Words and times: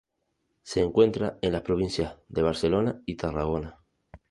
Se 0.63 0.79
encuentra 0.81 1.37
en 1.43 1.51
las 1.51 1.61
provincias 1.61 2.15
de 2.27 2.41
Barcelona 2.41 3.03
y 3.05 3.17
Tarragona. 3.17 3.83